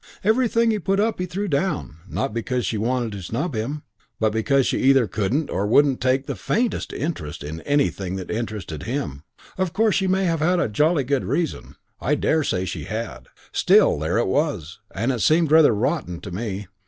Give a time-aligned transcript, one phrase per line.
[0.23, 3.83] Everything he put up he threw down, not because she wanted to snub him,
[4.19, 8.81] but because she either couldn't or wouldn't take the faintest interest in anything that interested
[8.81, 9.21] him.
[9.73, 11.75] Course, she may have had jolly good reason.
[12.01, 13.27] I daresay she had.
[13.51, 16.65] Still, there it was, and it seemed rather rotten to me.